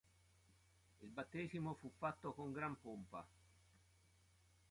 Il 1.03 1.09
battesimo 1.11 1.75
fu 1.75 1.91
fatto 1.95 2.33
con 2.33 2.51
gran 2.51 2.75
pompa. 2.81 3.23